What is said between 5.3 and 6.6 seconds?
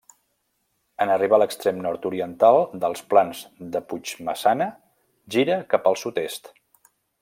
gira cap al sud-est.